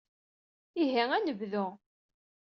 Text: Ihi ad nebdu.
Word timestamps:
Ihi 0.81 1.03
ad 1.15 1.23
nebdu. 1.25 1.65